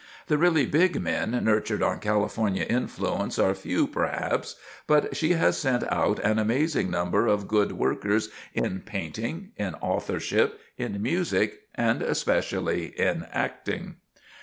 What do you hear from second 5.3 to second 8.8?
has sent out an amazing number of good workers in